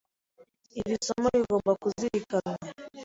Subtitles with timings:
[0.79, 2.55] Iri somo rigomba kuzirikanwa.